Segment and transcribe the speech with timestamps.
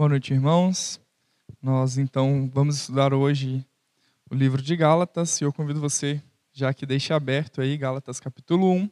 [0.00, 0.98] Boa noite, irmãos.
[1.60, 3.62] Nós então vamos estudar hoje
[4.30, 6.22] o livro de Gálatas e eu convido você,
[6.54, 8.90] já que deixe aberto aí Gálatas capítulo 1.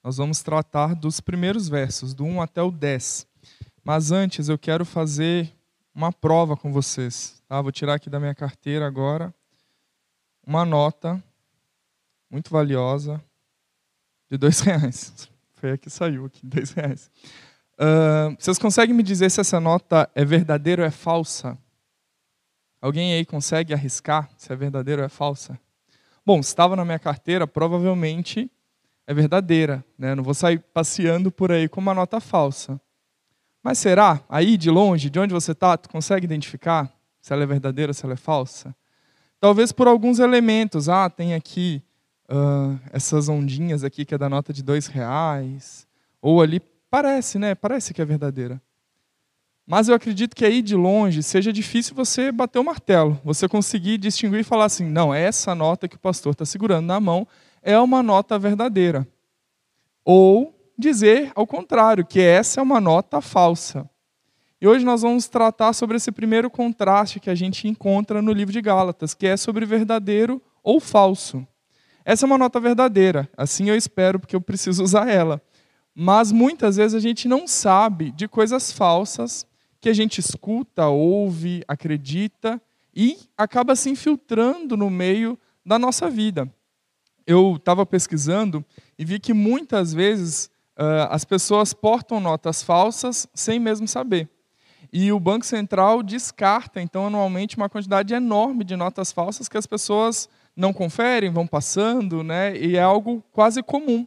[0.00, 3.26] Nós vamos tratar dos primeiros versos, do 1 até o 10.
[3.82, 5.52] Mas antes eu quero fazer
[5.92, 7.42] uma prova com vocês.
[7.48, 7.60] Tá?
[7.60, 9.34] Vou tirar aqui da minha carteira agora
[10.46, 11.20] uma nota
[12.30, 13.20] muito valiosa
[14.30, 15.28] de dois reais.
[15.54, 17.10] Foi a que saiu aqui, dois reais.
[17.74, 21.58] Uh, vocês conseguem me dizer se essa nota é verdadeira ou é falsa?
[22.80, 25.58] Alguém aí consegue arriscar se é verdadeira ou é falsa?
[26.24, 28.50] Bom, se estava na minha carteira, provavelmente
[29.06, 29.84] é verdadeira.
[29.98, 30.14] Né?
[30.14, 32.80] Não vou sair passeando por aí com uma nota falsa.
[33.62, 34.20] Mas será?
[34.28, 37.94] Aí, de longe, de onde você está, tu consegue identificar se ela é verdadeira ou
[37.94, 38.74] se ela é falsa?
[39.40, 40.88] Talvez por alguns elementos.
[40.88, 41.82] Ah, tem aqui
[42.30, 45.86] uh, essas ondinhas aqui que é da nota de dois reais.
[46.20, 46.60] Ou ali
[46.94, 47.56] Parece, né?
[47.56, 48.62] Parece que é verdadeira.
[49.66, 53.98] Mas eu acredito que aí de longe seja difícil você bater o martelo, você conseguir
[53.98, 57.26] distinguir e falar assim: não, essa nota que o pastor está segurando na mão
[57.60, 59.04] é uma nota verdadeira.
[60.04, 63.90] Ou dizer ao contrário, que essa é uma nota falsa.
[64.60, 68.52] E hoje nós vamos tratar sobre esse primeiro contraste que a gente encontra no livro
[68.52, 71.44] de Gálatas, que é sobre verdadeiro ou falso.
[72.04, 75.42] Essa é uma nota verdadeira, assim eu espero, porque eu preciso usar ela.
[75.94, 79.46] Mas muitas vezes a gente não sabe de coisas falsas
[79.80, 82.60] que a gente escuta, ouve, acredita
[82.94, 86.52] e acaba se infiltrando no meio da nossa vida.
[87.26, 88.64] Eu estava pesquisando
[88.98, 94.28] e vi que muitas vezes uh, as pessoas portam notas falsas sem mesmo saber.
[94.92, 99.66] E o Banco Central descarta, então, anualmente, uma quantidade enorme de notas falsas que as
[99.66, 102.56] pessoas não conferem, vão passando, né?
[102.56, 104.06] e é algo quase comum.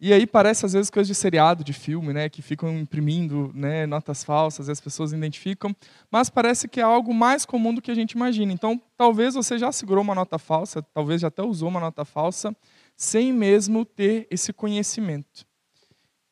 [0.00, 3.84] E aí parece às vezes coisa de seriado, de filme, né, que ficam imprimindo né,
[3.84, 5.74] notas falsas e as pessoas identificam,
[6.08, 8.52] mas parece que é algo mais comum do que a gente imagina.
[8.52, 12.56] Então, talvez você já segurou uma nota falsa, talvez já até usou uma nota falsa,
[12.96, 15.44] sem mesmo ter esse conhecimento.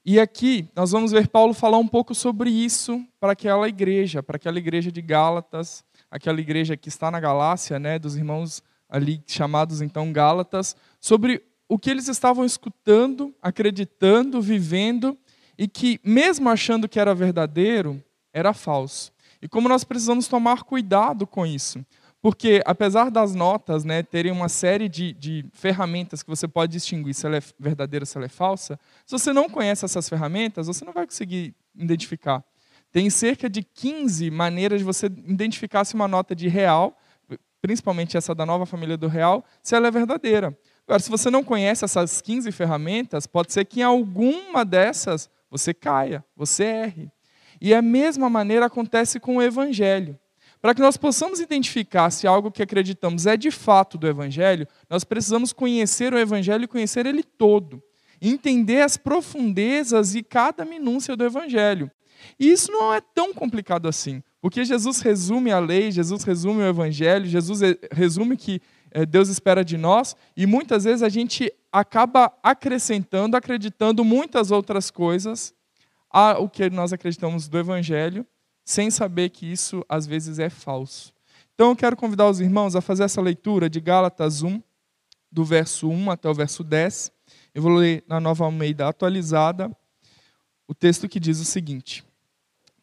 [0.04, 4.36] E aqui nós vamos ver Paulo falar um pouco sobre isso para aquela igreja, para
[4.36, 9.82] aquela igreja de Gálatas, aquela igreja que está na Galácia, né, dos irmãos ali chamados
[9.82, 15.18] então Gálatas, sobre o que eles estavam escutando, acreditando, vivendo,
[15.58, 19.12] e que, mesmo achando que era verdadeiro, era falso.
[19.40, 21.84] E como nós precisamos tomar cuidado com isso.
[22.20, 27.14] Porque, apesar das notas né, terem uma série de, de ferramentas que você pode distinguir
[27.14, 30.66] se ela é verdadeira ou se ela é falsa, se você não conhece essas ferramentas,
[30.66, 32.44] você não vai conseguir identificar.
[32.90, 36.98] Tem cerca de 15 maneiras de você identificar se uma nota de real,
[37.60, 40.56] principalmente essa da nova família do real, se ela é verdadeira.
[40.86, 45.74] Agora, se você não conhece essas 15 ferramentas, pode ser que em alguma dessas você
[45.74, 47.10] caia, você erre.
[47.60, 50.18] E a mesma maneira acontece com o Evangelho.
[50.60, 55.04] Para que nós possamos identificar se algo que acreditamos é de fato do Evangelho, nós
[55.04, 57.82] precisamos conhecer o Evangelho e conhecer ele todo.
[58.20, 61.90] Entender as profundezas e cada minúcia do Evangelho.
[62.38, 66.66] E isso não é tão complicado assim, porque Jesus resume a lei, Jesus resume o
[66.66, 67.60] Evangelho, Jesus
[67.92, 68.60] resume que
[69.08, 75.54] Deus espera de nós, e muitas vezes a gente acaba acrescentando, acreditando muitas outras coisas
[76.08, 78.26] ao que nós acreditamos do Evangelho,
[78.64, 81.12] sem saber que isso às vezes é falso.
[81.54, 84.62] Então eu quero convidar os irmãos a fazer essa leitura de Gálatas 1,
[85.30, 87.12] do verso 1 até o verso 10.
[87.54, 89.70] Eu vou ler na nova Almeida atualizada
[90.68, 92.04] o texto que diz o seguinte: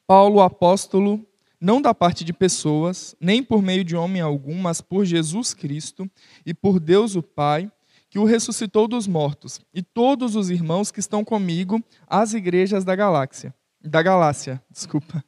[0.05, 1.25] Paulo, apóstolo
[1.63, 6.11] não da parte de pessoas, nem por meio de homem algum, mas por Jesus Cristo
[6.45, 7.71] e por Deus o Pai,
[8.09, 12.97] que o ressuscitou dos mortos, e todos os irmãos que estão comigo às igrejas da
[12.97, 15.23] galáxia, da Galácia, desculpa.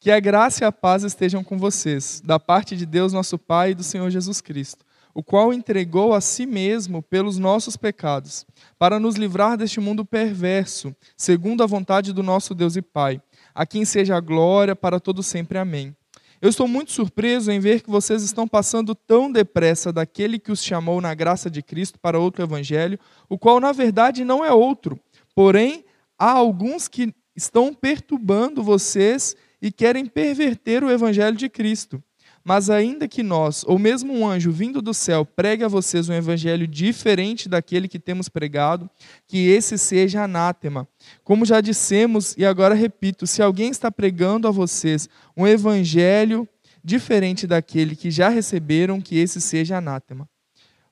[0.00, 3.70] Que a graça e a paz estejam com vocês, da parte de Deus nosso Pai
[3.70, 4.84] e do Senhor Jesus Cristo,
[5.14, 8.44] o qual entregou a si mesmo pelos nossos pecados,
[8.76, 13.22] para nos livrar deste mundo perverso, segundo a vontade do nosso Deus e Pai
[13.58, 15.58] a quem seja a glória para todo sempre.
[15.58, 15.92] Amém.
[16.40, 20.62] Eu estou muito surpreso em ver que vocês estão passando tão depressa daquele que os
[20.62, 24.96] chamou na graça de Cristo para outro evangelho, o qual na verdade não é outro.
[25.34, 25.84] Porém,
[26.16, 32.00] há alguns que estão perturbando vocês e querem perverter o evangelho de Cristo.
[32.48, 36.14] Mas ainda que nós, ou mesmo um anjo vindo do céu, pregue a vocês um
[36.14, 38.88] evangelho diferente daquele que temos pregado,
[39.26, 40.88] que esse seja anátema.
[41.22, 46.48] Como já dissemos e agora repito, se alguém está pregando a vocês um evangelho
[46.82, 50.26] diferente daquele que já receberam, que esse seja anátema.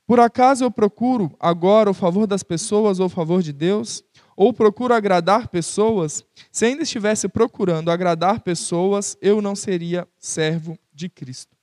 [0.07, 4.05] Por acaso eu procuro agora o favor das pessoas ou o favor de Deus?
[4.37, 6.23] Ou procuro agradar pessoas?
[6.53, 11.55] Se ainda estivesse procurando agradar pessoas, eu não seria servo de Cristo.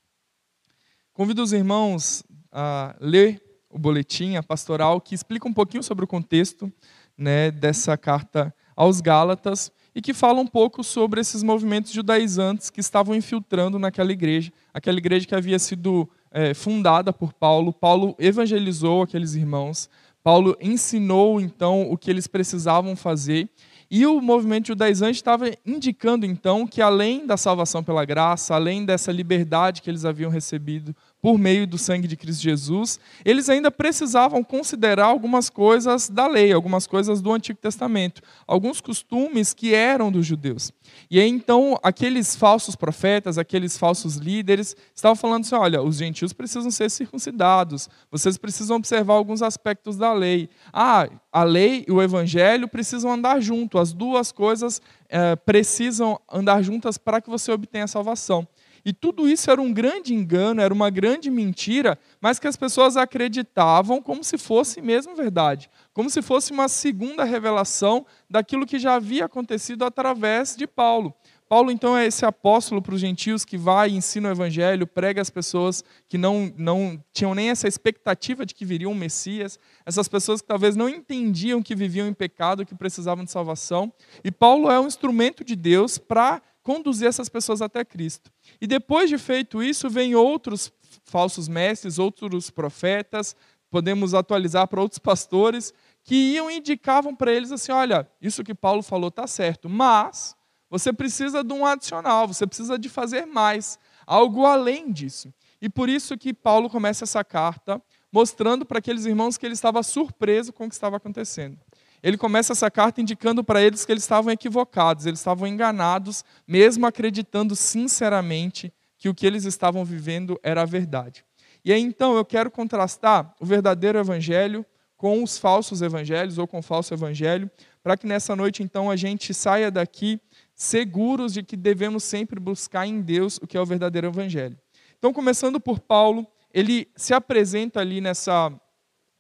[1.11, 6.07] Convido os irmãos a ler o boletim, a pastoral, que explica um pouquinho sobre o
[6.07, 6.71] contexto
[7.17, 12.79] né, dessa carta aos Gálatas e que fala um pouco sobre esses movimentos judaizantes que
[12.79, 17.73] estavam infiltrando naquela igreja, aquela igreja que havia sido é, fundada por Paulo.
[17.73, 19.89] Paulo evangelizou aqueles irmãos,
[20.23, 23.49] Paulo ensinou então o que eles precisavam fazer.
[23.95, 29.11] E o movimento judaizante estava indicando então que além da salvação pela graça, além dessa
[29.11, 34.43] liberdade que eles haviam recebido por meio do sangue de Cristo Jesus, eles ainda precisavam
[34.43, 40.25] considerar algumas coisas da lei, algumas coisas do Antigo Testamento, alguns costumes que eram dos
[40.25, 40.73] judeus.
[41.09, 46.33] E aí, então, aqueles falsos profetas, aqueles falsos líderes, estavam falando assim: olha, os gentios
[46.33, 50.49] precisam ser circuncidados, vocês precisam observar alguns aspectos da lei.
[50.73, 56.61] Ah, a lei e o evangelho precisam andar junto, as duas coisas é, precisam andar
[56.61, 58.45] juntas para que você obtenha a salvação.
[58.85, 62.97] E tudo isso era um grande engano, era uma grande mentira, mas que as pessoas
[62.97, 68.95] acreditavam como se fosse mesmo verdade, como se fosse uma segunda revelação daquilo que já
[68.95, 71.13] havia acontecido através de Paulo.
[71.53, 75.29] Paulo, então, é esse apóstolo para os gentios que vai ensina o evangelho, prega as
[75.29, 80.41] pessoas que não, não tinham nem essa expectativa de que viria um Messias, essas pessoas
[80.41, 83.93] que talvez não entendiam que viviam em pecado, que precisavam de salvação.
[84.23, 88.31] E Paulo é um instrumento de Deus para conduzir essas pessoas até Cristo.
[88.59, 90.71] E depois de feito isso, vem outros
[91.03, 93.35] falsos mestres, outros profetas,
[93.69, 95.73] podemos atualizar para outros pastores,
[96.03, 100.35] que iam e indicavam para eles assim: olha, isso que Paulo falou está certo, mas
[100.69, 103.77] você precisa de um adicional, você precisa de fazer mais,
[104.07, 105.31] algo além disso.
[105.61, 107.81] E por isso que Paulo começa essa carta
[108.11, 111.57] mostrando para aqueles irmãos que ele estava surpreso com o que estava acontecendo
[112.03, 116.85] ele começa essa carta indicando para eles que eles estavam equivocados, eles estavam enganados, mesmo
[116.85, 121.25] acreditando sinceramente que o que eles estavam vivendo era a verdade.
[121.63, 124.65] E aí então eu quero contrastar o verdadeiro evangelho
[124.97, 127.49] com os falsos evangelhos ou com o falso evangelho,
[127.81, 130.19] para que nessa noite então a gente saia daqui
[130.55, 134.57] seguros de que devemos sempre buscar em Deus o que é o verdadeiro evangelho.
[134.97, 138.53] Então, começando por Paulo, ele se apresenta ali nessa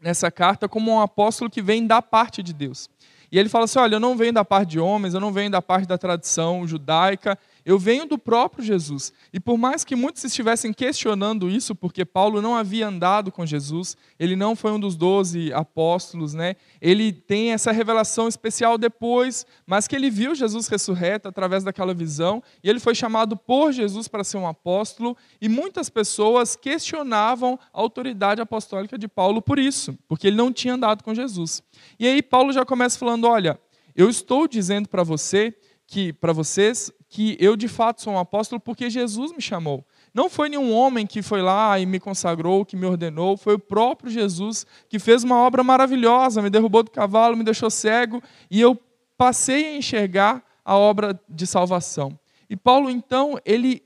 [0.03, 2.89] nessa carta como um apóstolo que vem da parte de Deus.
[3.31, 5.49] E ele fala assim: olha, eu não venho da parte de homens, eu não venho
[5.49, 9.13] da parte da tradição judaica, eu venho do próprio Jesus.
[9.31, 13.95] E por mais que muitos estivessem questionando isso, porque Paulo não havia andado com Jesus,
[14.19, 16.55] ele não foi um dos doze apóstolos, né?
[16.81, 22.43] ele tem essa revelação especial depois, mas que ele viu Jesus ressurreto através daquela visão,
[22.63, 27.79] e ele foi chamado por Jesus para ser um apóstolo, e muitas pessoas questionavam a
[27.79, 31.63] autoridade apostólica de Paulo por isso, porque ele não tinha andado com Jesus.
[31.99, 33.59] E aí Paulo já começa falando: olha,
[33.95, 35.55] eu estou dizendo para você
[35.87, 39.85] que para vocês que eu de fato sou um apóstolo porque Jesus me chamou.
[40.11, 43.59] Não foi nenhum homem que foi lá e me consagrou, que me ordenou, foi o
[43.59, 48.19] próprio Jesus que fez uma obra maravilhosa, me derrubou do cavalo, me deixou cego
[48.49, 48.75] e eu
[49.15, 52.17] passei a enxergar a obra de salvação.
[52.49, 53.83] E Paulo então, ele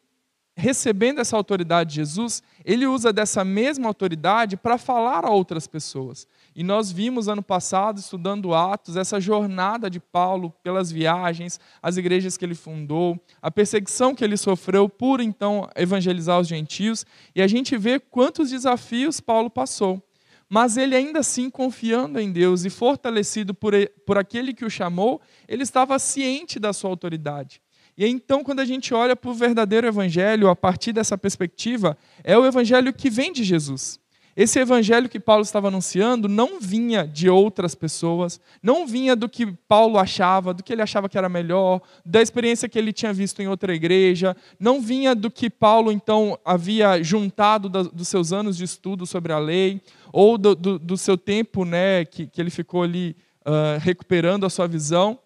[0.56, 6.26] recebendo essa autoridade de Jesus, ele usa dessa mesma autoridade para falar a outras pessoas.
[6.58, 12.36] E nós vimos ano passado, estudando Atos, essa jornada de Paulo pelas viagens, as igrejas
[12.36, 17.06] que ele fundou, a perseguição que ele sofreu por então evangelizar os gentios,
[17.36, 20.02] e a gente vê quantos desafios Paulo passou.
[20.50, 25.22] Mas ele ainda assim, confiando em Deus e fortalecido por, por aquele que o chamou,
[25.48, 27.62] ele estava ciente da sua autoridade.
[27.96, 32.36] E então, quando a gente olha para o verdadeiro evangelho, a partir dessa perspectiva, é
[32.36, 34.00] o evangelho que vem de Jesus.
[34.38, 39.48] Esse evangelho que Paulo estava anunciando não vinha de outras pessoas, não vinha do que
[39.48, 43.42] Paulo achava, do que ele achava que era melhor, da experiência que ele tinha visto
[43.42, 48.64] em outra igreja, não vinha do que Paulo então havia juntado dos seus anos de
[48.64, 49.82] estudo sobre a lei,
[50.14, 54.52] ou do, do, do seu tempo né, que, que ele ficou ali uh, recuperando a
[54.52, 55.18] sua visão.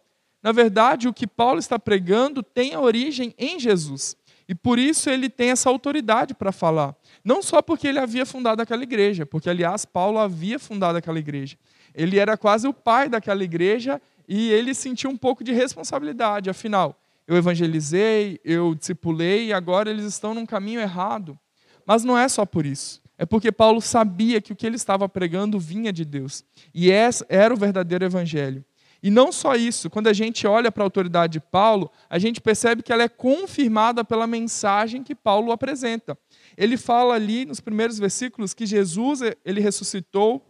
[0.42, 4.16] Na verdade, o que Paulo está pregando tem a origem em Jesus.
[4.48, 6.96] E por isso ele tem essa autoridade para falar.
[7.24, 11.58] Não só porque ele havia fundado aquela igreja, porque, aliás, Paulo havia fundado aquela igreja.
[11.94, 16.50] Ele era quase o pai daquela igreja e ele sentiu um pouco de responsabilidade.
[16.50, 21.38] Afinal, eu evangelizei, eu discipulei e agora eles estão num caminho errado.
[21.86, 23.02] Mas não é só por isso.
[23.18, 26.44] É porque Paulo sabia que o que ele estava pregando vinha de Deus.
[26.74, 28.66] E esse era o verdadeiro evangelho.
[29.04, 32.40] E não só isso, quando a gente olha para a autoridade de Paulo, a gente
[32.40, 36.18] percebe que ela é confirmada pela mensagem que Paulo apresenta.
[36.56, 40.46] ele fala ali nos primeiros versículos que Jesus ele ressuscitou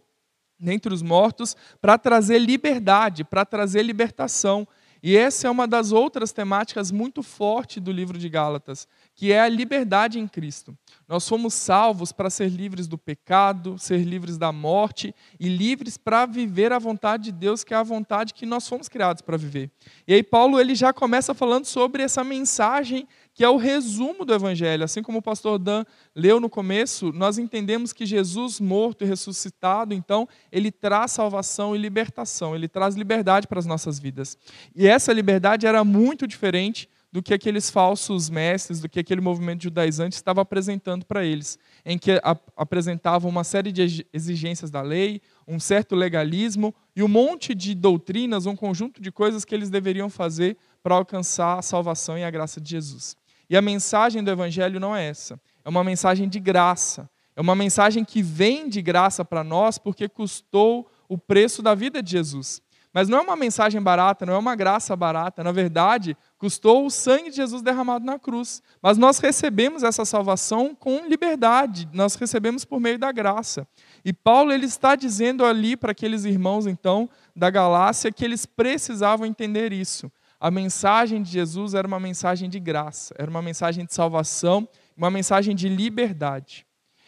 [0.58, 4.66] dentre os mortos para trazer liberdade, para trazer libertação.
[5.02, 9.40] E essa é uma das outras temáticas muito forte do livro de Gálatas, que é
[9.40, 10.78] a liberdade em Cristo.
[11.08, 16.24] Nós fomos salvos para ser livres do pecado, ser livres da morte e livres para
[16.24, 19.72] viver a vontade de Deus, que é a vontade que nós fomos criados para viver.
[20.06, 24.34] E aí Paulo ele já começa falando sobre essa mensagem que é o resumo do
[24.34, 24.84] Evangelho.
[24.84, 25.84] Assim como o pastor Dan
[26.14, 31.78] leu no começo, nós entendemos que Jesus, morto e ressuscitado, então, ele traz salvação e
[31.78, 34.36] libertação, ele traz liberdade para as nossas vidas.
[34.74, 39.64] E essa liberdade era muito diferente do que aqueles falsos mestres, do que aquele movimento
[39.64, 42.12] judaizante estava apresentando para eles, em que
[42.56, 48.46] apresentavam uma série de exigências da lei, um certo legalismo e um monte de doutrinas,
[48.46, 52.58] um conjunto de coisas que eles deveriam fazer para alcançar a salvação e a graça
[52.58, 53.14] de Jesus.
[53.52, 55.38] E a mensagem do Evangelho não é essa.
[55.62, 57.06] É uma mensagem de graça.
[57.36, 62.02] É uma mensagem que vem de graça para nós porque custou o preço da vida
[62.02, 62.62] de Jesus.
[62.94, 65.44] Mas não é uma mensagem barata, não é uma graça barata.
[65.44, 68.62] Na verdade, custou o sangue de Jesus derramado na cruz.
[68.80, 73.68] Mas nós recebemos essa salvação com liberdade, nós recebemos por meio da graça.
[74.02, 77.06] E Paulo ele está dizendo ali para aqueles irmãos, então,
[77.36, 80.10] da Galácia, que eles precisavam entender isso
[80.42, 85.08] a mensagem de Jesus era uma mensagem de graça, era uma mensagem de salvação, uma
[85.08, 86.66] mensagem de liberdade.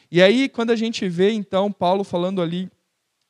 [0.08, 2.70] E aí, quando a gente vê, então, Paulo falando ali,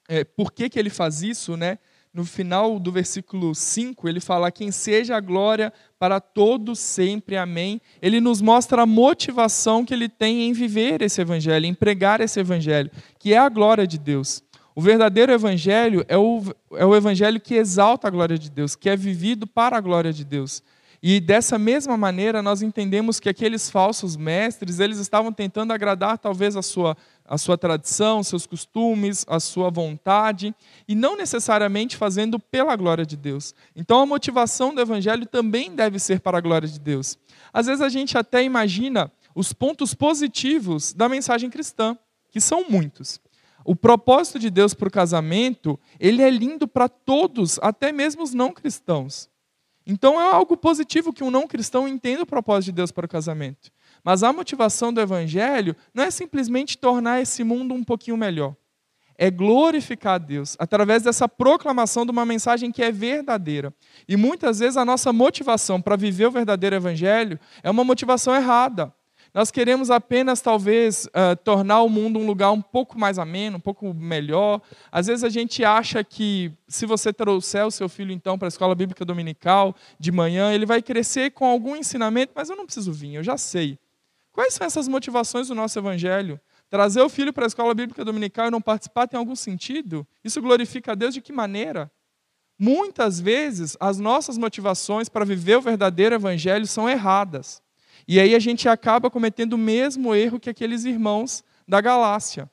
[0.07, 1.79] é, por que, que ele faz isso, né?
[2.13, 7.81] No final do versículo 5, ele fala: Quem seja a glória para todos sempre, amém.
[8.03, 12.39] Ele nos mostra a motivação que ele tem em viver esse evangelho, em pregar esse
[12.39, 14.44] evangelho, que é a glória de Deus.
[14.75, 18.91] O verdadeiro evangelho é o, é o evangelho que exalta a glória de Deus, que
[18.91, 20.63] é vivido para a glória de Deus.
[21.07, 26.57] E dessa mesma maneira, nós entendemos que aqueles falsos mestres, eles estavam tentando agradar talvez
[26.57, 30.55] a sua, a sua tradição, seus costumes, a sua vontade,
[30.89, 33.55] e não necessariamente fazendo pela glória de Deus.
[33.77, 37.19] Então a motivação do evangelho também deve ser para a glória de Deus.
[37.53, 41.99] Às vezes a gente até imagina os pontos positivos da mensagem cristã,
[42.31, 43.21] que são muitos.
[43.65, 48.35] O propósito de Deus para o casamento, ele é lindo para todos, até mesmo os
[48.35, 49.31] não cristãos.
[49.87, 53.09] Então é algo positivo que um não cristão entenda o propósito de Deus para o
[53.09, 53.71] casamento.
[54.03, 58.55] Mas a motivação do evangelho não é simplesmente tornar esse mundo um pouquinho melhor.
[59.17, 63.73] É glorificar a Deus através dessa proclamação de uma mensagem que é verdadeira.
[64.09, 68.93] E muitas vezes a nossa motivação para viver o verdadeiro evangelho é uma motivação errada.
[69.35, 73.61] Nós queremos apenas, talvez, uh, tornar o mundo um lugar um pouco mais ameno, um
[73.61, 74.63] pouco melhor.
[74.93, 78.49] Às vezes a gente acha que, se você trouxer o seu filho, então, para a
[78.49, 82.93] escola bíblica dominical de manhã, ele vai crescer com algum ensinamento, mas eu não preciso
[82.93, 83.77] vir, eu já sei.
[84.31, 86.41] Quais são essas motivações do nosso evangelho?
[86.71, 90.07] Trazer o filho para a escola bíblica dominical e não participar tem algum sentido?
[90.23, 91.91] Isso glorifica a Deus de que maneira?
[92.57, 97.64] Muitas vezes, as nossas motivações para viver o verdadeiro evangelho são erradas.
[98.07, 102.51] E aí a gente acaba cometendo o mesmo erro que aqueles irmãos da Galácia.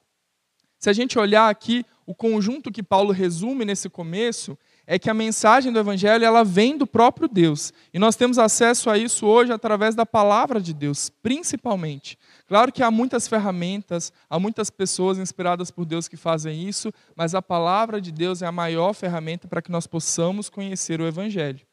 [0.80, 5.14] Se a gente olhar aqui o conjunto que Paulo resume nesse começo, é que a
[5.14, 7.72] mensagem do evangelho ela vem do próprio Deus.
[7.94, 12.18] E nós temos acesso a isso hoje através da palavra de Deus, principalmente.
[12.48, 17.36] Claro que há muitas ferramentas, há muitas pessoas inspiradas por Deus que fazem isso, mas
[17.36, 21.66] a palavra de Deus é a maior ferramenta para que nós possamos conhecer o evangelho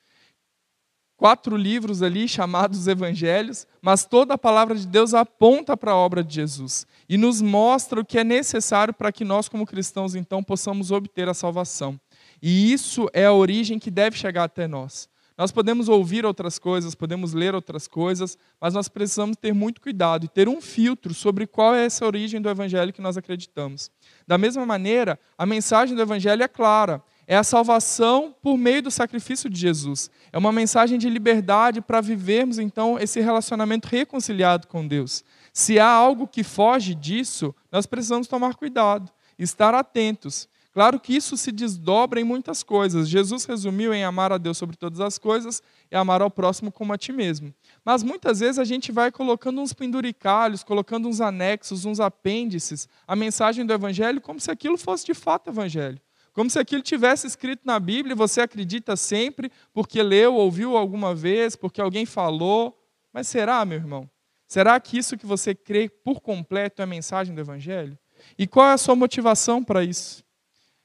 [1.18, 6.22] quatro livros ali chamados Evangelhos, mas toda a palavra de Deus aponta para a obra
[6.22, 10.42] de Jesus e nos mostra o que é necessário para que nós, como cristãos, então,
[10.42, 12.00] possamos obter a salvação.
[12.40, 15.08] E isso é a origem que deve chegar até nós.
[15.36, 20.24] Nós podemos ouvir outras coisas, podemos ler outras coisas, mas nós precisamos ter muito cuidado
[20.24, 23.90] e ter um filtro sobre qual é essa origem do evangelho que nós acreditamos.
[24.26, 28.90] Da mesma maneira, a mensagem do evangelho é clara é a salvação por meio do
[28.90, 30.10] sacrifício de Jesus.
[30.32, 35.22] É uma mensagem de liberdade para vivermos então esse relacionamento reconciliado com Deus.
[35.52, 40.48] Se há algo que foge disso, nós precisamos tomar cuidado, estar atentos.
[40.72, 43.06] Claro que isso se desdobra em muitas coisas.
[43.06, 46.94] Jesus resumiu em amar a Deus sobre todas as coisas e amar ao próximo como
[46.94, 47.52] a ti mesmo.
[47.84, 53.14] Mas muitas vezes a gente vai colocando uns penduricalhos, colocando uns anexos, uns apêndices, a
[53.14, 56.00] mensagem do evangelho como se aquilo fosse de fato evangelho.
[56.38, 61.12] Como se aquilo tivesse escrito na Bíblia e você acredita sempre porque leu, ouviu alguma
[61.12, 62.80] vez, porque alguém falou.
[63.12, 64.08] Mas será, meu irmão?
[64.46, 67.98] Será que isso que você crê por completo é a mensagem do Evangelho?
[68.38, 70.22] E qual é a sua motivação para isso?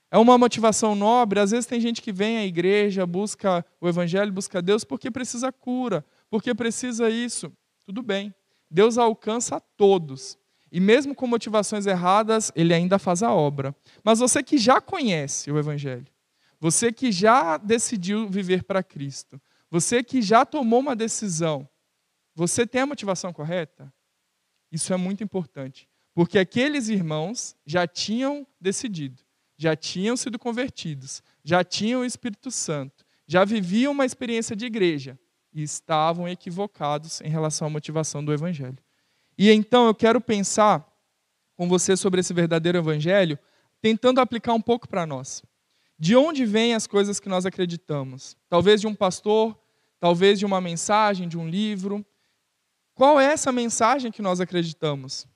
[0.09, 1.39] É uma motivação nobre?
[1.39, 5.51] Às vezes tem gente que vem à igreja, busca o Evangelho, busca Deus porque precisa
[5.51, 7.53] cura, porque precisa isso.
[7.85, 8.33] Tudo bem.
[8.71, 10.35] Deus alcança a todos.
[10.73, 13.75] E mesmo com motivações erradas, ele ainda faz a obra.
[14.03, 16.07] Mas você que já conhece o Evangelho,
[16.59, 19.39] você que já decidiu viver para Cristo,
[19.69, 21.69] você que já tomou uma decisão,
[22.33, 23.93] você tem a motivação correta?
[24.71, 29.21] Isso é muito importante, porque aqueles irmãos já tinham decidido,
[29.55, 35.19] já tinham sido convertidos, já tinham o Espírito Santo, já viviam uma experiência de igreja
[35.53, 38.79] e estavam equivocados em relação à motivação do Evangelho.
[39.37, 40.87] E então eu quero pensar
[41.55, 43.37] com você sobre esse verdadeiro evangelho,
[43.81, 45.43] tentando aplicar um pouco para nós.
[45.97, 48.35] De onde vêm as coisas que nós acreditamos?
[48.49, 49.57] Talvez de um pastor,
[49.99, 52.05] talvez de uma mensagem, de um livro.
[52.93, 55.27] Qual é essa mensagem que nós acreditamos?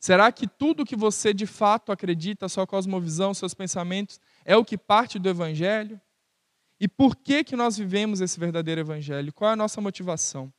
[0.00, 4.76] Será que tudo que você de fato acredita, sua cosmovisão, seus pensamentos, é o que
[4.76, 6.00] parte do evangelho?
[6.78, 9.32] E por que que nós vivemos esse verdadeiro evangelho?
[9.32, 10.52] Qual é a nossa motivação?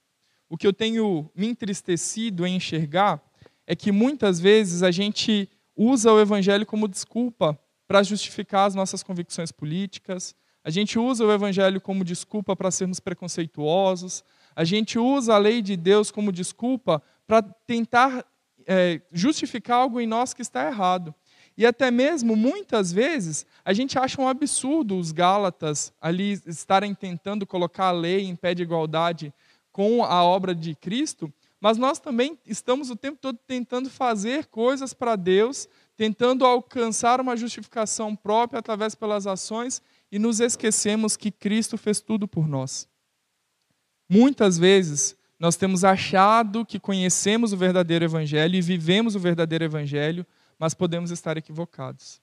[0.49, 3.21] O que eu tenho me entristecido em enxergar
[3.67, 9.03] é que muitas vezes a gente usa o evangelho como desculpa para justificar as nossas
[9.03, 14.23] convicções políticas, a gente usa o evangelho como desculpa para sermos preconceituosos,
[14.55, 18.25] a gente usa a lei de Deus como desculpa para tentar
[18.65, 21.13] é, justificar algo em nós que está errado.
[21.57, 27.45] E até mesmo, muitas vezes, a gente acha um absurdo os Gálatas ali estarem tentando
[27.45, 29.33] colocar a lei em pé de igualdade
[29.75, 31.29] com a obra de Cristo,
[31.59, 35.67] mas nós também estamos o tempo todo tentando fazer coisas para Deus,
[35.97, 42.25] tentando alcançar uma justificação própria através pelas ações e nos esquecemos que Cristo fez tudo
[42.25, 42.87] por nós.
[44.09, 50.25] Muitas vezes nós temos achado que conhecemos o verdadeiro evangelho e vivemos o verdadeiro evangelho,
[50.57, 52.21] mas podemos estar equivocados.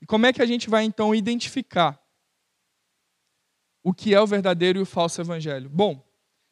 [0.00, 2.02] E como é que a gente vai então identificar
[3.82, 5.68] o que é o verdadeiro e o falso evangelho?
[5.68, 6.07] Bom,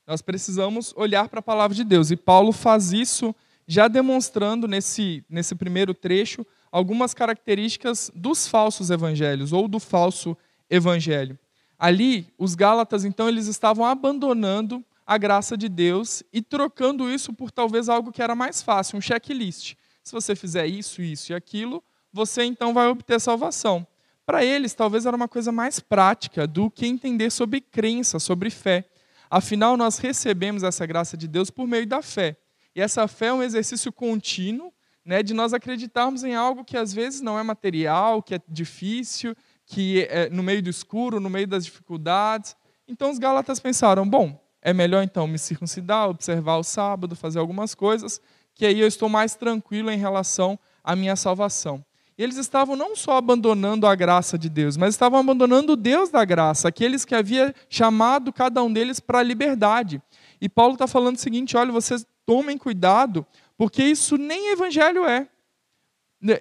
[0.07, 2.11] nós precisamos olhar para a palavra de Deus.
[2.11, 3.35] E Paulo faz isso
[3.67, 10.37] já demonstrando nesse, nesse primeiro trecho algumas características dos falsos evangelhos ou do falso
[10.71, 11.39] evangelho.
[11.79, 17.51] Ali, os Gálatas, então, eles estavam abandonando a graça de Deus e trocando isso por
[17.51, 19.75] talvez algo que era mais fácil, um checklist.
[20.03, 23.87] Se você fizer isso, isso e aquilo, você então vai obter salvação.
[24.25, 28.85] Para eles, talvez era uma coisa mais prática do que entender sobre crença, sobre fé.
[29.31, 32.37] Afinal, nós recebemos essa graça de Deus por meio da fé.
[32.75, 34.73] E essa fé é um exercício contínuo
[35.07, 39.37] né, de nós acreditarmos em algo que às vezes não é material, que é difícil,
[39.65, 42.57] que é no meio do escuro, no meio das dificuldades.
[42.89, 47.73] Então os Gálatas pensaram: bom, é melhor então me circuncidar, observar o sábado, fazer algumas
[47.75, 48.21] coisas,
[48.53, 51.85] que aí eu estou mais tranquilo em relação à minha salvação.
[52.19, 56.09] E eles estavam não só abandonando a graça de Deus, mas estavam abandonando o Deus
[56.09, 60.01] da graça, aqueles que havia chamado cada um deles para a liberdade.
[60.41, 63.27] E Paulo está falando o seguinte: olha, vocês tomem cuidado,
[63.57, 65.29] porque isso nem evangelho é.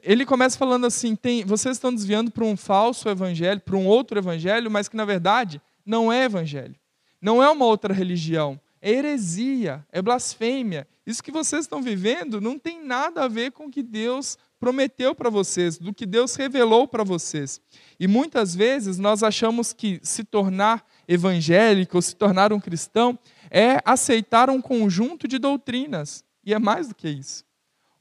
[0.02, 4.18] Ele começa falando assim: tem, vocês estão desviando para um falso evangelho, para um outro
[4.18, 6.76] evangelho, mas que na verdade não é evangelho.
[7.22, 8.60] Não é uma outra religião.
[8.82, 10.88] É heresia, é blasfêmia.
[11.06, 15.14] Isso que vocês estão vivendo não tem nada a ver com o que Deus prometeu
[15.14, 17.62] para vocês, do que Deus revelou para vocês.
[18.00, 23.20] E muitas vezes nós achamos que se tornar evangélico, ou se tornar um cristão,
[23.52, 26.26] é aceitar um conjunto de doutrinas.
[26.44, 27.46] E é mais do que isso.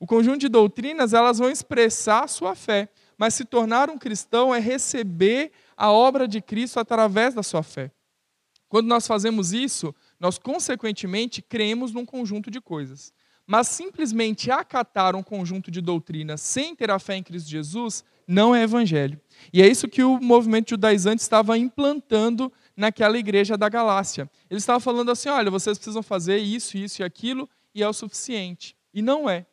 [0.00, 4.54] O conjunto de doutrinas, elas vão expressar a sua fé, mas se tornar um cristão
[4.54, 7.90] é receber a obra de Cristo através da sua fé.
[8.70, 13.12] Quando nós fazemos isso, nós consequentemente cremos num conjunto de coisas.
[13.46, 18.54] Mas simplesmente acatar um conjunto de doutrinas sem ter a fé em Cristo Jesus não
[18.54, 19.20] é evangelho.
[19.52, 24.30] E é isso que o movimento judaizante estava implantando naquela igreja da Galácia.
[24.50, 27.92] Ele estava falando assim: olha, vocês precisam fazer isso, isso e aquilo, e é o
[27.92, 28.74] suficiente.
[28.92, 29.44] E não é.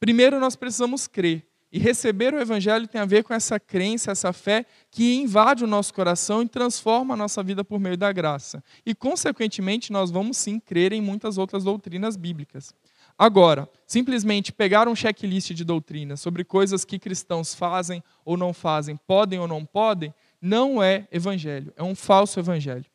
[0.00, 1.46] Primeiro nós precisamos crer.
[1.70, 5.66] E receber o Evangelho tem a ver com essa crença, essa fé que invade o
[5.66, 8.64] nosso coração e transforma a nossa vida por meio da graça.
[8.86, 12.74] E, consequentemente, nós vamos sim crer em muitas outras doutrinas bíblicas.
[13.18, 18.96] Agora, simplesmente pegar um checklist de doutrina sobre coisas que cristãos fazem ou não fazem,
[18.96, 22.86] podem ou não podem, não é evangelho, é um falso evangelho.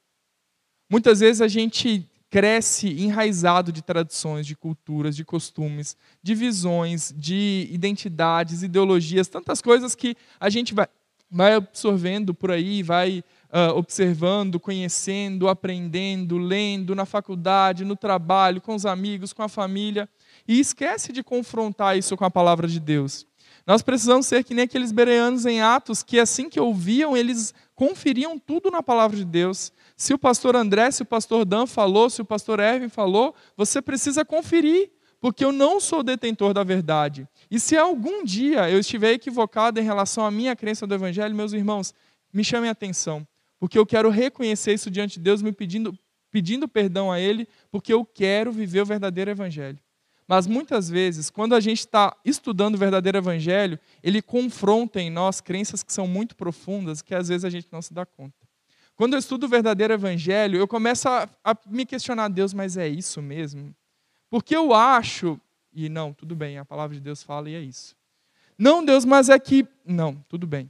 [0.89, 7.67] Muitas vezes a gente cresce enraizado de tradições, de culturas, de costumes, de visões, de
[7.69, 10.87] identidades, ideologias, tantas coisas que a gente vai,
[11.29, 18.73] vai absorvendo por aí, vai uh, observando, conhecendo, aprendendo, lendo na faculdade, no trabalho, com
[18.73, 20.09] os amigos, com a família,
[20.47, 23.27] e esquece de confrontar isso com a palavra de Deus.
[23.65, 28.37] Nós precisamos ser que nem aqueles bereanos em Atos, que assim que ouviam, eles conferiam
[28.37, 29.71] tudo na palavra de Deus.
[29.95, 33.81] Se o pastor André, se o pastor Dan falou, se o pastor Erwin falou, você
[33.81, 37.25] precisa conferir, porque eu não sou detentor da verdade.
[37.49, 41.53] E se algum dia eu estiver equivocado em relação à minha crença do Evangelho, meus
[41.53, 41.93] irmãos,
[42.33, 43.25] me chamem a atenção,
[43.63, 45.97] porque eu quero reconhecer isso diante de Deus, me pedindo,
[46.29, 49.79] pedindo perdão a Ele, porque eu quero viver o verdadeiro Evangelho.
[50.27, 55.39] Mas muitas vezes, quando a gente está estudando o verdadeiro Evangelho, ele confronta em nós
[55.39, 58.35] crenças que são muito profundas, que às vezes a gente não se dá conta.
[58.97, 62.89] Quando eu estudo o verdadeiro Evangelho, eu começo a, a me questionar, Deus, mas é
[62.89, 63.73] isso mesmo?
[64.29, 65.39] Porque eu acho,
[65.71, 67.95] e não, tudo bem, a palavra de Deus fala e é isso.
[68.57, 69.65] Não, Deus, mas é que.
[69.85, 70.69] Não, tudo bem.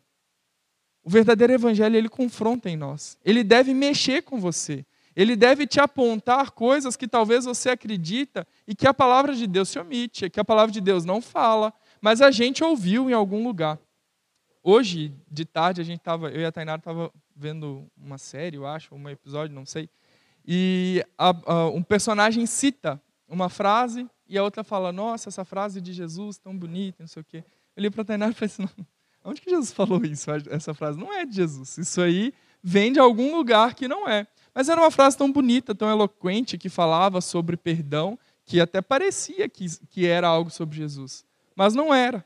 [1.03, 3.17] O verdadeiro Evangelho, ele confronta em nós.
[3.25, 4.85] Ele deve mexer com você.
[5.15, 9.69] Ele deve te apontar coisas que talvez você acredita e que a palavra de Deus
[9.69, 13.43] se omite, que a palavra de Deus não fala, mas a gente ouviu em algum
[13.43, 13.77] lugar.
[14.63, 18.65] Hoje, de tarde, a gente tava, eu e a Tainara estava vendo uma série, eu
[18.65, 19.89] acho, um episódio, não sei,
[20.45, 25.81] e a, a, um personagem cita uma frase e a outra fala, nossa, essa frase
[25.81, 27.37] de Jesus tão bonita, não sei o quê.
[27.75, 28.67] Eu olhei para a Tainara e falei assim,
[29.23, 30.29] onde que Jesus falou isso?
[30.49, 34.25] Essa frase não é de Jesus, isso aí vem de algum lugar que não é.
[34.53, 39.49] Mas era uma frase tão bonita, tão eloquente, que falava sobre perdão, que até parecia
[39.49, 41.25] que, que era algo sobre Jesus.
[41.55, 42.23] Mas não era.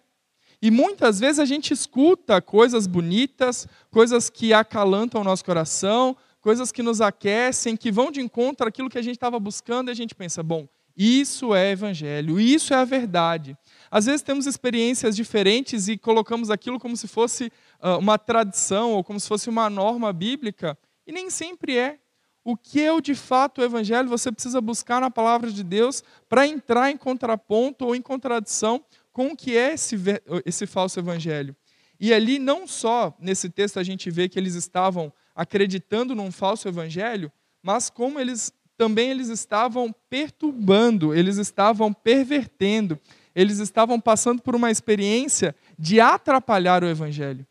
[0.61, 6.71] E muitas vezes a gente escuta coisas bonitas, coisas que acalantam o nosso coração, coisas
[6.71, 9.95] que nos aquecem, que vão de encontro àquilo que a gente estava buscando, e a
[9.95, 13.55] gente pensa, bom, isso é evangelho, isso é a verdade.
[13.91, 19.03] Às vezes temos experiências diferentes e colocamos aquilo como se fosse uh, uma tradição ou
[19.03, 21.99] como se fosse uma norma bíblica, e nem sempre é
[22.43, 26.47] o que é de fato o evangelho, você precisa buscar na palavra de Deus para
[26.47, 29.97] entrar em contraponto ou em contradição com o que é esse,
[30.45, 31.53] esse falso evangelho.
[31.99, 36.67] E ali, não só nesse texto a gente vê que eles estavam acreditando num falso
[36.69, 37.29] evangelho,
[37.61, 42.99] mas como eles também eles estavam perturbando, eles estavam pervertendo,
[43.35, 47.45] eles estavam passando por uma experiência de atrapalhar o evangelho.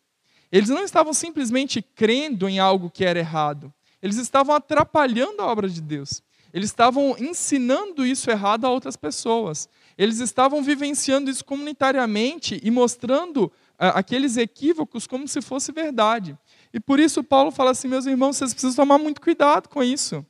[0.51, 5.69] Eles não estavam simplesmente crendo em algo que era errado, eles estavam atrapalhando a obra
[5.69, 6.23] de Deus.
[6.55, 9.69] Eles estavam ensinando isso errado a outras pessoas.
[9.99, 16.39] Eles estavam vivenciando isso comunitariamente e mostrando uh, aqueles equívocos como se fosse verdade.
[16.73, 20.25] E por isso Paulo fala assim: meus irmãos, vocês precisam tomar muito cuidado com isso.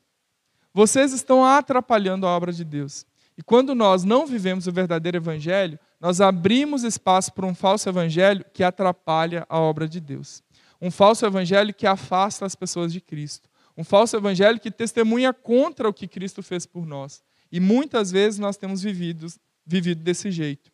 [0.77, 3.07] Vocês estão atrapalhando a obra de Deus.
[3.35, 8.45] E quando nós não vivemos o verdadeiro evangelho, nós abrimos espaço para um falso evangelho
[8.53, 10.43] que atrapalha a obra de Deus.
[10.79, 13.49] Um falso evangelho que afasta as pessoas de Cristo.
[13.75, 17.23] Um falso evangelho que testemunha contra o que Cristo fez por nós.
[17.51, 19.29] E muitas vezes nós temos vivido,
[19.65, 20.71] vivido desse jeito.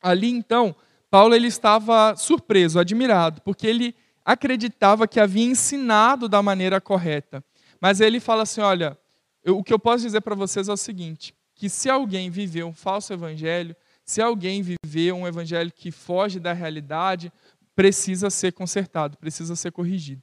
[0.00, 0.76] Ali então,
[1.10, 7.42] Paulo ele estava surpreso, admirado, porque ele acreditava que havia ensinado da maneira correta.
[7.80, 8.96] Mas ele fala assim: olha,
[9.44, 12.64] eu, o que eu posso dizer para vocês é o seguinte: que se alguém viver
[12.64, 17.32] um falso evangelho, se alguém viver um evangelho que foge da realidade,
[17.76, 20.22] precisa ser consertado, precisa ser corrigido.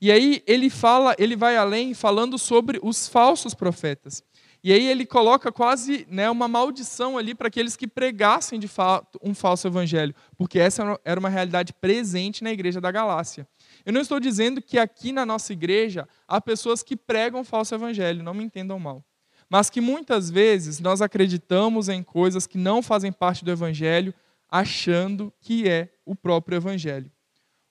[0.00, 4.22] E aí ele fala, ele vai além falando sobre os falsos profetas.
[4.62, 9.18] E aí ele coloca quase né, uma maldição ali para aqueles que pregassem de fato
[9.22, 13.46] um falso evangelho, porque essa era uma realidade presente na igreja da Galácia.
[13.84, 18.22] Eu não estou dizendo que aqui na nossa igreja há pessoas que pregam falso evangelho,
[18.22, 19.04] não me entendam mal.
[19.48, 24.12] Mas que muitas vezes nós acreditamos em coisas que não fazem parte do evangelho,
[24.48, 27.10] achando que é o próprio evangelho.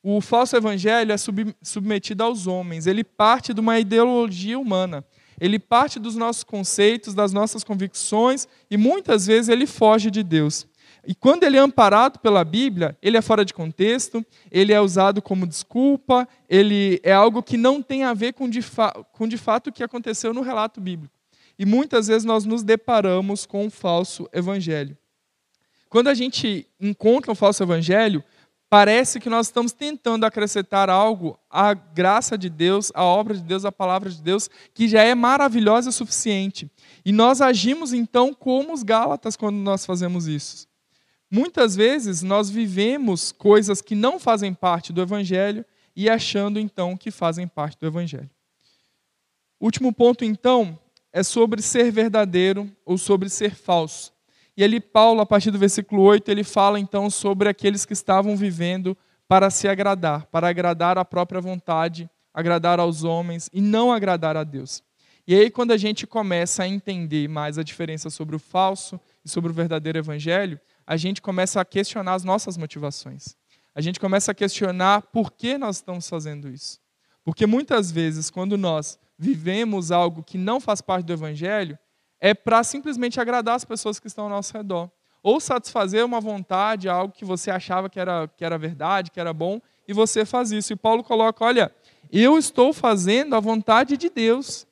[0.01, 1.17] O falso evangelho é
[1.61, 5.03] submetido aos homens, ele parte de uma ideologia humana,
[5.39, 10.65] ele parte dos nossos conceitos, das nossas convicções e muitas vezes ele foge de Deus.
[11.07, 15.21] E quando ele é amparado pela Bíblia, ele é fora de contexto, ele é usado
[15.21, 18.59] como desculpa, ele é algo que não tem a ver com de,
[19.13, 21.15] com de fato o que aconteceu no relato bíblico.
[21.57, 24.97] E muitas vezes nós nos deparamos com um falso evangelho.
[25.87, 28.21] Quando a gente encontra um falso evangelho,
[28.69, 33.63] parece que nós estamos tentando acrescentar algo à graça de Deus, à obra de Deus,
[33.63, 36.69] à palavra de Deus, que já é maravilhosa e suficiente.
[37.05, 40.66] E nós agimos então como os Gálatas quando nós fazemos isso.
[41.29, 47.11] Muitas vezes nós vivemos coisas que não fazem parte do Evangelho e achando então que
[47.11, 48.29] fazem parte do Evangelho.
[49.59, 50.79] Último ponto então
[51.11, 54.13] é sobre ser verdadeiro ou sobre ser falso.
[54.55, 58.35] E ali Paulo, a partir do versículo 8, ele fala então sobre aqueles que estavam
[58.37, 64.37] vivendo para se agradar, para agradar a própria vontade, agradar aos homens e não agradar
[64.37, 64.81] a Deus.
[65.27, 69.29] E aí quando a gente começa a entender mais a diferença sobre o falso e
[69.29, 73.35] sobre o verdadeiro evangelho, a gente começa a questionar as nossas motivações.
[73.75, 76.79] A gente começa a questionar por que nós estamos fazendo isso.
[77.25, 81.77] Porque muitas vezes, quando nós vivemos algo que não faz parte do evangelho,
[82.21, 84.89] é para simplesmente agradar as pessoas que estão ao nosso redor.
[85.21, 89.33] Ou satisfazer uma vontade, algo que você achava que era, que era verdade, que era
[89.33, 90.71] bom, e você faz isso.
[90.71, 91.69] E Paulo coloca: olha,
[92.09, 94.65] eu estou fazendo a vontade de Deus.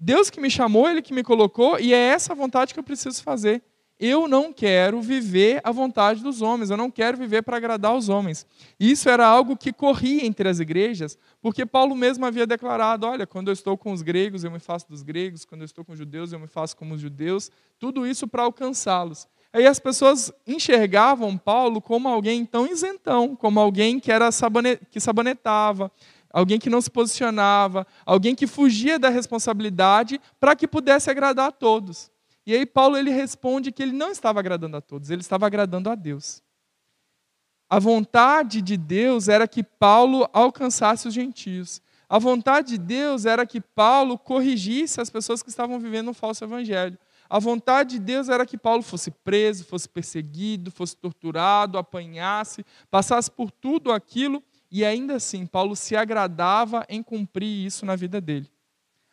[0.00, 3.22] Deus que me chamou, Ele que me colocou, e é essa vontade que eu preciso
[3.22, 3.62] fazer.
[3.98, 8.08] Eu não quero viver a vontade dos homens, eu não quero viver para agradar os
[8.08, 8.44] homens.
[8.78, 13.48] Isso era algo que corria entre as igrejas, porque Paulo mesmo havia declarado: olha, quando
[13.48, 15.98] eu estou com os gregos, eu me faço dos gregos, quando eu estou com os
[15.98, 19.28] judeus, eu me faço como os judeus, tudo isso para alcançá-los.
[19.52, 24.28] Aí as pessoas enxergavam Paulo como alguém tão isentão, como alguém que era
[24.90, 25.92] que sabonetava,
[26.28, 31.52] alguém que não se posicionava, alguém que fugia da responsabilidade para que pudesse agradar a
[31.52, 32.10] todos.
[32.46, 35.88] E aí Paulo ele responde que ele não estava agradando a todos, ele estava agradando
[35.88, 36.42] a Deus.
[37.68, 41.80] A vontade de Deus era que Paulo alcançasse os gentios.
[42.08, 46.44] A vontade de Deus era que Paulo corrigisse as pessoas que estavam vivendo um falso
[46.44, 46.98] evangelho.
[47.28, 53.30] A vontade de Deus era que Paulo fosse preso, fosse perseguido, fosse torturado, apanhasse, passasse
[53.30, 58.50] por tudo aquilo e ainda assim Paulo se agradava em cumprir isso na vida dele.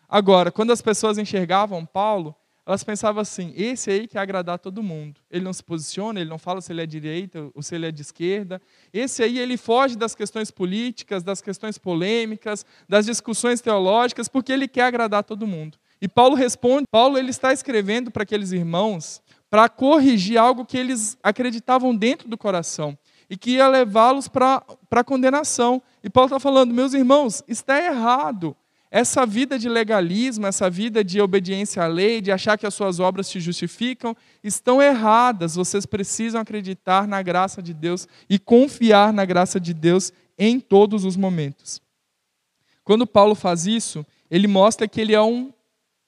[0.09, 2.35] Agora, quando as pessoas enxergavam Paulo,
[2.71, 5.19] elas pensavam assim: esse aí quer agradar todo mundo.
[5.29, 7.86] Ele não se posiciona, ele não fala se ele é de direita ou se ele
[7.86, 8.62] é de esquerda.
[8.93, 14.67] Esse aí ele foge das questões políticas, das questões polêmicas, das discussões teológicas, porque ele
[14.67, 15.77] quer agradar todo mundo.
[16.01, 21.17] E Paulo responde, Paulo ele está escrevendo para aqueles irmãos para corrigir algo que eles
[21.21, 22.97] acreditavam dentro do coração
[23.29, 25.81] e que ia levá-los para a condenação.
[26.01, 28.55] E Paulo está falando, meus irmãos, está errado.
[28.93, 32.99] Essa vida de legalismo, essa vida de obediência à lei, de achar que as suas
[32.99, 35.56] obras te justificam, estão erradas.
[35.56, 41.06] Vocês precisam acreditar na graça de Deus e confiar na graça de Deus em todos
[41.06, 41.82] os momentos.
[42.84, 45.54] Quando Paulo faz isso, ele mostra que ele é um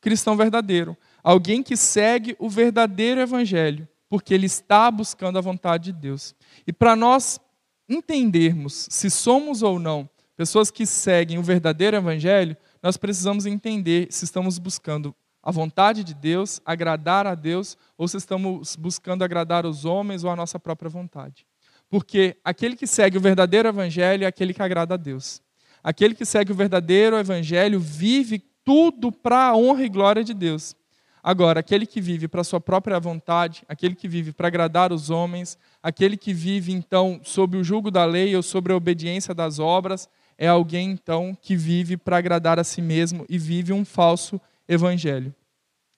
[0.01, 5.93] cristão verdadeiro, alguém que segue o verdadeiro evangelho, porque ele está buscando a vontade de
[5.93, 6.35] Deus.
[6.67, 7.39] E para nós
[7.87, 14.25] entendermos se somos ou não pessoas que seguem o verdadeiro evangelho, nós precisamos entender se
[14.25, 19.85] estamos buscando a vontade de Deus, agradar a Deus, ou se estamos buscando agradar os
[19.85, 21.45] homens ou a nossa própria vontade.
[21.89, 25.41] Porque aquele que segue o verdadeiro evangelho é aquele que agrada a Deus.
[25.81, 30.75] Aquele que segue o verdadeiro evangelho vive tudo para a honra e glória de Deus.
[31.21, 35.57] Agora, aquele que vive para sua própria vontade, aquele que vive para agradar os homens,
[35.81, 40.09] aquele que vive então sob o jugo da lei ou sobre a obediência das obras,
[40.37, 45.33] é alguém então que vive para agradar a si mesmo e vive um falso evangelho.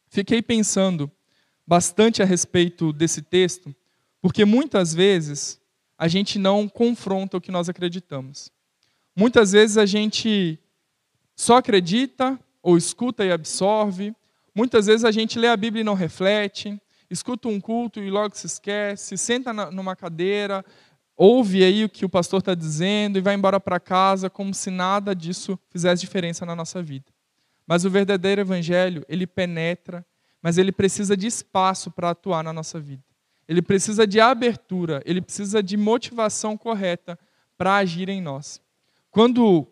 [0.09, 1.11] Fiquei pensando
[1.67, 3.75] bastante a respeito desse texto,
[4.21, 5.59] porque muitas vezes
[5.97, 8.51] a gente não confronta o que nós acreditamos.
[9.15, 10.59] Muitas vezes a gente
[11.35, 14.13] só acredita ou escuta e absorve.
[14.53, 18.35] Muitas vezes a gente lê a Bíblia e não reflete, escuta um culto e logo
[18.35, 20.65] se esquece, senta numa cadeira,
[21.15, 24.69] ouve aí o que o pastor está dizendo e vai embora para casa como se
[24.69, 27.05] nada disso fizesse diferença na nossa vida.
[27.65, 30.05] Mas o verdadeiro evangelho, ele penetra,
[30.41, 33.03] mas ele precisa de espaço para atuar na nossa vida.
[33.47, 37.17] Ele precisa de abertura, ele precisa de motivação correta
[37.57, 38.61] para agir em nós.
[39.09, 39.67] Quando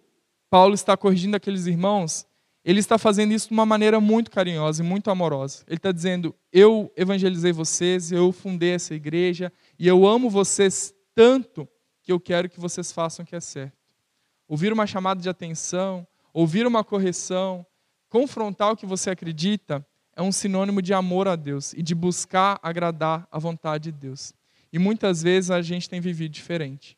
[0.50, 2.26] Paulo está corrigindo aqueles irmãos,
[2.64, 5.64] ele está fazendo isso de uma maneira muito carinhosa e muito amorosa.
[5.68, 11.68] Ele está dizendo: Eu evangelizei vocês, eu fundei essa igreja e eu amo vocês tanto
[12.02, 13.78] que eu quero que vocês façam o que é certo.
[14.48, 17.66] Ouvir uma chamada de atenção, ouvir uma correção,
[18.10, 22.60] confrontar o que você acredita é um sinônimo de amor a Deus e de buscar
[22.62, 24.34] agradar a vontade de Deus.
[24.72, 26.98] E muitas vezes a gente tem vivido diferente.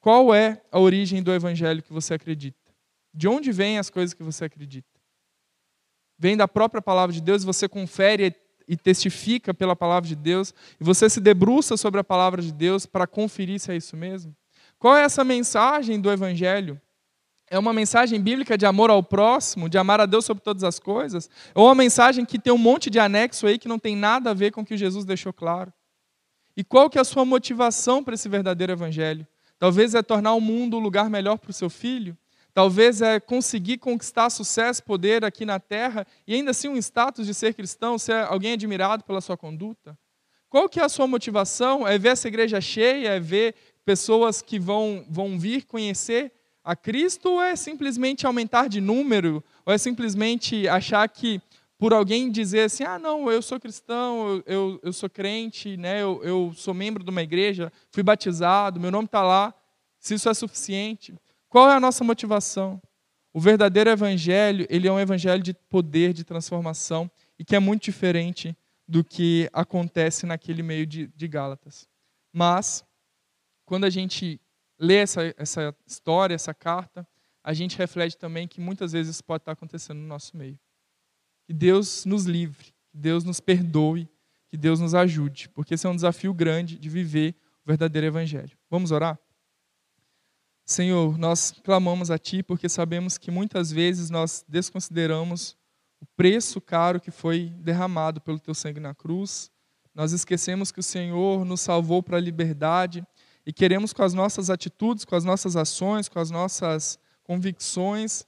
[0.00, 2.72] Qual é a origem do evangelho que você acredita?
[3.12, 4.98] De onde vêm as coisas que você acredita?
[6.18, 8.34] Vem da própria palavra de Deus, você confere
[8.68, 12.84] e testifica pela palavra de Deus, e você se debruça sobre a palavra de Deus
[12.84, 14.36] para conferir se é isso mesmo?
[14.78, 16.80] Qual é essa mensagem do Evangelho?
[17.50, 20.78] É uma mensagem bíblica de amor ao próximo, de amar a Deus sobre todas as
[20.78, 21.30] coisas?
[21.54, 24.34] Ou uma mensagem que tem um monte de anexo aí que não tem nada a
[24.34, 25.72] ver com o que Jesus deixou claro?
[26.54, 29.26] E qual que é a sua motivação para esse verdadeiro evangelho?
[29.58, 32.16] Talvez é tornar o mundo um lugar melhor para o seu filho?
[32.58, 37.32] Talvez é conseguir conquistar sucesso, poder aqui na terra e ainda assim um status de
[37.32, 39.96] ser cristão, ser alguém admirado pela sua conduta?
[40.50, 41.86] Qual que é a sua motivação?
[41.86, 46.32] É ver essa igreja cheia, é ver pessoas que vão, vão vir conhecer
[46.64, 49.40] a Cristo ou é simplesmente aumentar de número?
[49.64, 51.40] Ou é simplesmente achar que
[51.78, 56.20] por alguém dizer assim, ah, não, eu sou cristão, eu, eu, sou crente, né, eu,
[56.24, 59.54] eu sou membro de uma igreja, fui batizado, meu nome está lá,
[60.00, 61.14] se isso é suficiente.
[61.48, 62.80] Qual é a nossa motivação?
[63.32, 67.84] O verdadeiro evangelho, ele é um evangelho de poder, de transformação, e que é muito
[67.84, 68.56] diferente
[68.86, 71.88] do que acontece naquele meio de, de Gálatas.
[72.32, 72.84] Mas,
[73.64, 74.40] quando a gente
[74.78, 77.06] lê essa, essa história, essa carta,
[77.44, 80.58] a gente reflete também que muitas vezes isso pode estar acontecendo no nosso meio.
[81.46, 84.08] Que Deus nos livre, que Deus nos perdoe,
[84.48, 87.34] que Deus nos ajude, porque esse é um desafio grande de viver
[87.64, 88.56] o verdadeiro evangelho.
[88.70, 89.18] Vamos orar?
[90.70, 95.56] Senhor, nós clamamos a Ti porque sabemos que muitas vezes nós desconsideramos
[95.98, 99.50] o preço caro que foi derramado pelo Teu sangue na cruz.
[99.94, 103.02] Nós esquecemos que o Senhor nos salvou para a liberdade
[103.46, 108.26] e queremos, com as nossas atitudes, com as nossas ações, com as nossas convicções,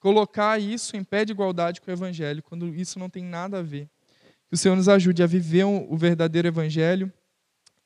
[0.00, 3.62] colocar isso em pé de igualdade com o Evangelho, quando isso não tem nada a
[3.62, 3.86] ver.
[4.48, 7.12] Que o Senhor nos ajude a viver o verdadeiro Evangelho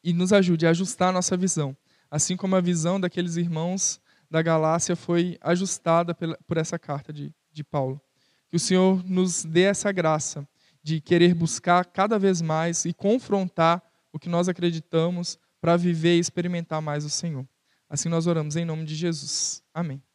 [0.04, 1.76] e nos ajude a ajustar a nossa visão
[2.10, 7.64] assim como a visão daqueles irmãos da Galácia foi ajustada por essa carta de, de
[7.64, 8.00] Paulo.
[8.48, 10.46] Que o Senhor nos dê essa graça
[10.82, 16.20] de querer buscar cada vez mais e confrontar o que nós acreditamos para viver e
[16.20, 17.46] experimentar mais o Senhor.
[17.88, 19.62] Assim nós oramos em nome de Jesus.
[19.74, 20.05] Amém.